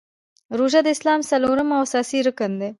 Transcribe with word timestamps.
روژه 0.57 0.79
د 0.83 0.87
اسلام 0.95 1.19
څلورم 1.29 1.69
او 1.77 1.81
اساسې 1.87 2.19
رکن 2.27 2.51
دی. 2.59 2.69